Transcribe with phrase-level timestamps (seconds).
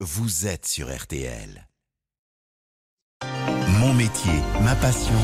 [0.00, 1.66] vous êtes sur RTL.
[3.80, 5.14] Mon métier, ma passion,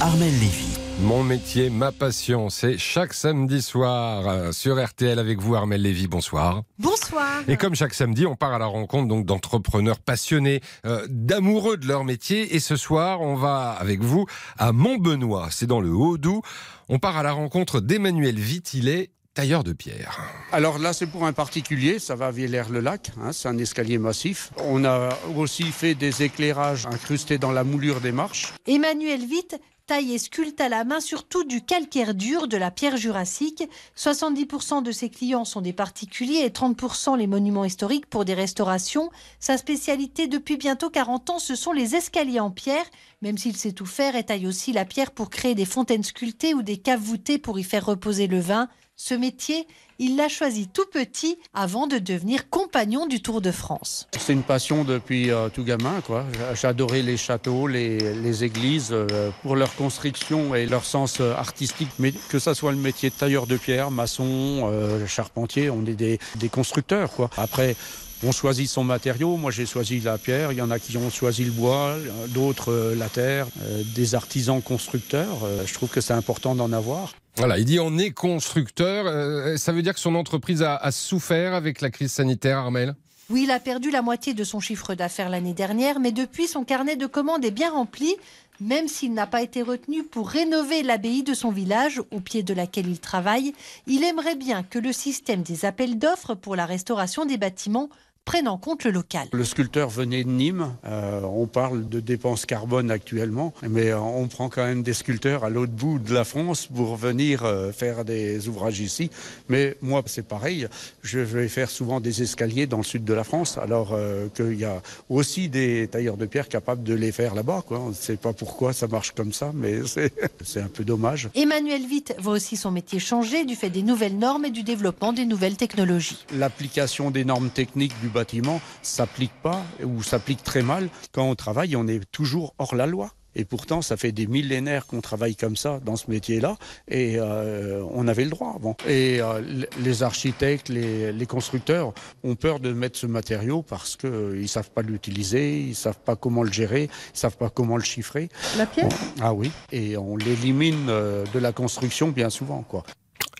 [0.00, 0.78] Armel Lévy.
[1.00, 6.06] Mon métier, ma passion, c'est chaque samedi soir euh, sur RTL avec vous, Armel Lévy.
[6.06, 6.62] Bonsoir.
[6.78, 7.42] Bonsoir.
[7.48, 11.88] Et comme chaque samedi, on part à la rencontre donc d'entrepreneurs passionnés, euh, d'amoureux de
[11.88, 12.54] leur métier.
[12.54, 14.26] Et ce soir, on va avec vous
[14.56, 15.48] à Montbenoît.
[15.50, 16.42] C'est dans le Haut-Doubs.
[16.88, 20.20] On part à la rencontre d'Emmanuel Vitilet, tailleur de pierre.
[20.52, 24.50] Alors là, c'est pour un particulier, ça va à Villers-le-Lac, hein, c'est un escalier massif.
[24.58, 28.52] On a aussi fait des éclairages incrustés dans la moulure des marches.
[28.66, 32.96] Emmanuel Witt taille et sculpte à la main surtout du calcaire dur de la pierre
[32.96, 33.64] jurassique.
[33.96, 39.10] 70% de ses clients sont des particuliers et 30% les monuments historiques pour des restaurations.
[39.40, 42.84] Sa spécialité depuis bientôt 40 ans, ce sont les escaliers en pierre.
[43.22, 46.54] Même s'il sait tout faire, et taille aussi la pierre pour créer des fontaines sculptées
[46.54, 48.68] ou des caves voûtées pour y faire reposer le vin.
[49.04, 49.66] Ce métier,
[49.98, 54.06] il l'a choisi tout petit avant de devenir compagnon du Tour de France.
[54.16, 56.00] C'est une passion depuis euh, tout gamin.
[56.06, 56.24] quoi.
[56.54, 61.88] J'adorais les châteaux, les, églises euh, pour leur construction et leur sens euh, artistique.
[61.98, 64.72] Mais que ça soit le métier de tailleur de pierre, maçon,
[65.08, 67.10] charpentier, on est des, constructeurs.
[67.10, 67.28] Quoi.
[67.36, 67.74] Après,
[68.22, 69.36] on choisit son matériau.
[69.36, 70.52] Moi, j'ai choisi la pierre.
[70.52, 71.96] Il y en a qui ont choisi le bois,
[72.28, 73.48] d'autres la terre.
[73.96, 75.38] Des artisans constructeurs.
[75.66, 77.14] Je trouve que c'est important d'en avoir.
[77.36, 79.06] Voilà, il dit on est constructeur.
[79.06, 82.94] Euh, ça veut dire que son entreprise a, a souffert avec la crise sanitaire, Armel?
[83.30, 86.64] Oui, il a perdu la moitié de son chiffre d'affaires l'année dernière, mais depuis, son
[86.64, 88.14] carnet de commandes est bien rempli,
[88.60, 92.52] même s'il n'a pas été retenu pour rénover l'abbaye de son village, au pied de
[92.52, 93.54] laquelle il travaille.
[93.86, 97.88] Il aimerait bien que le système des appels d'offres pour la restauration des bâtiments
[98.24, 99.28] prenne en compte le local.
[99.32, 100.74] Le sculpteur venait de Nîmes.
[100.84, 105.44] Euh, on parle de dépenses carbone actuellement, mais euh, on prend quand même des sculpteurs
[105.44, 109.10] à l'autre bout de la France pour venir euh, faire des ouvrages ici.
[109.48, 110.68] Mais moi, c'est pareil.
[111.02, 114.54] Je vais faire souvent des escaliers dans le sud de la France, alors euh, qu'il
[114.58, 117.62] y a aussi des tailleurs de pierre capables de les faire là-bas.
[117.66, 117.80] quoi.
[117.80, 120.12] On ne sait pas pourquoi ça marche comme ça, mais c'est
[120.44, 121.28] c'est un peu dommage.
[121.34, 125.12] Emmanuel Witt voit aussi son métier changer du fait des nouvelles normes et du développement
[125.12, 126.24] des nouvelles technologies.
[126.34, 130.88] L'application des normes techniques du bâtiment s'applique pas ou s'applique très mal.
[131.10, 133.10] Quand on travaille, on est toujours hors la loi.
[133.34, 137.82] Et pourtant, ça fait des millénaires qu'on travaille comme ça dans ce métier-là, et euh,
[137.90, 138.76] on avait le droit avant.
[138.86, 139.40] Et euh,
[139.80, 144.70] les architectes, les, les constructeurs ont peur de mettre ce matériau parce qu'ils ne savent
[144.70, 147.82] pas l'utiliser, ils ne savent pas comment le gérer, ils ne savent pas comment le
[147.82, 148.28] chiffrer.
[148.58, 148.90] La pierre?
[149.22, 152.84] Ah oui, et on l'élimine euh, de la construction bien souvent, quoi.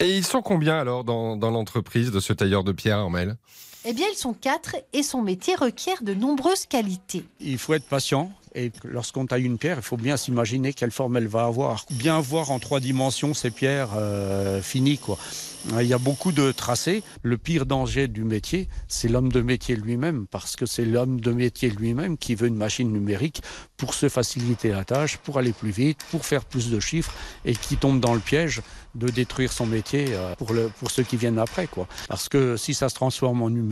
[0.01, 3.37] Et ils sont combien alors dans, dans l'entreprise de ce tailleur de pierre, Armel?
[3.85, 7.25] Eh bien, ils sont quatre et son métier requiert de nombreuses qualités.
[7.41, 8.31] Il faut être patient.
[8.55, 11.87] Et lorsqu'on taille une pierre, il faut bien s'imaginer quelle forme elle va avoir.
[11.91, 15.01] Bien voir en trois dimensions ces pierres euh, finies.
[15.81, 17.03] Il y a beaucoup de tracés.
[17.23, 21.33] Le pire danger du métier, c'est l'homme de métier lui-même, parce que c'est l'homme de
[21.33, 23.43] métier lui-même qui veut une machine numérique
[23.77, 27.55] pour se faciliter la tâche, pour aller plus vite, pour faire plus de chiffres, et
[27.55, 28.61] qui tombe dans le piège
[28.95, 31.69] de détruire son métier euh, pour, pour ceux qui viennent après.
[31.69, 31.87] Quoi.
[32.09, 33.72] Parce que si ça se transforme en numérique,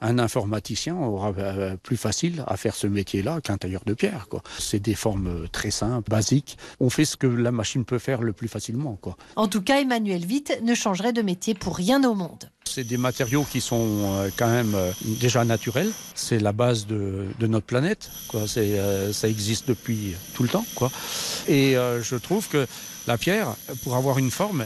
[0.00, 4.26] un informaticien aura euh, plus facile à faire ce métier-là qu'un tailleur de pierre.
[4.58, 6.58] C'est des formes euh, très simples, basiques.
[6.80, 8.96] On fait ce que la machine peut faire le plus facilement.
[9.00, 9.16] Quoi.
[9.36, 12.50] En tout cas, Emmanuel Witt ne changerait de métier pour rien au monde.
[12.64, 14.76] C'est des matériaux qui sont euh, quand même
[15.20, 15.90] déjà naturels.
[16.14, 18.10] C'est la base de, de notre planète.
[18.28, 18.42] Quoi.
[18.56, 20.66] Euh, ça existe depuis tout le temps.
[20.74, 20.90] Quoi.
[21.48, 22.66] Et euh, je trouve que
[23.06, 23.48] la pierre,
[23.84, 24.64] pour avoir une forme,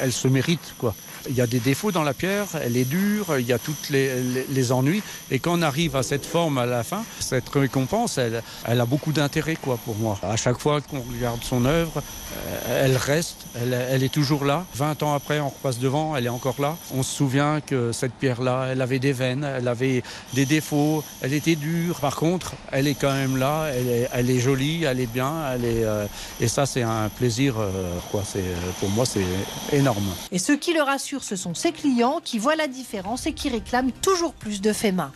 [0.00, 0.74] elle se mérite.
[0.78, 0.94] Quoi.
[1.30, 3.88] Il y a des défauts dans la pierre, elle est dure, il y a tous
[3.88, 5.02] les, les, les ennuis.
[5.30, 8.84] Et quand on arrive à cette forme à la fin, cette récompense, elle, elle a
[8.84, 10.18] beaucoup d'intérêt quoi, pour moi.
[10.22, 12.02] À chaque fois qu'on regarde son œuvre,
[12.36, 14.66] euh, elle reste, elle, elle est toujours là.
[14.74, 16.76] 20 ans après, on repasse devant, elle est encore là.
[16.94, 20.02] On se souvient que cette pierre-là, elle avait des veines, elle avait
[20.34, 22.00] des défauts, elle était dure.
[22.00, 25.32] Par contre, elle est quand même là, elle est, elle est jolie, elle est bien,
[25.54, 26.04] elle est, euh,
[26.38, 27.54] et ça, c'est un plaisir.
[27.58, 27.73] euh,
[28.10, 28.22] quoi.
[28.24, 29.24] C'est, euh, pour moi, c'est
[29.72, 30.04] énorme.
[30.32, 33.48] Et ce qui le rassure, ce sont ses clients qui voient la différence et qui
[33.48, 35.12] réclament toujours plus de faits main.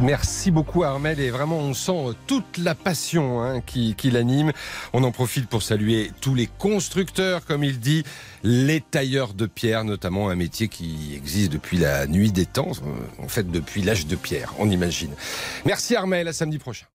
[0.00, 4.52] Merci beaucoup Armel et vraiment on sent toute la passion hein, qui, qui l'anime.
[4.92, 8.02] On en profite pour saluer tous les constructeurs, comme il dit,
[8.42, 12.72] les tailleurs de pierre, notamment un métier qui existe depuis la nuit des temps,
[13.22, 15.12] en fait depuis l'âge de pierre, on imagine.
[15.64, 16.86] Merci Armel, à samedi prochain.